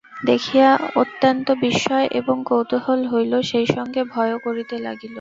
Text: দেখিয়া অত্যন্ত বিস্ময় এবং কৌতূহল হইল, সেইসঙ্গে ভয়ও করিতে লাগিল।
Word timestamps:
দেখিয়া 0.23 0.69
অত্যন্ত 0.95 1.47
বিস্ময় 1.61 2.07
এবং 2.19 2.35
কৌতূহল 2.45 3.01
হইল, 3.07 3.33
সেইসঙ্গে 3.51 4.01
ভয়ও 4.13 4.37
করিতে 4.39 4.75
লাগিল। 4.79 5.09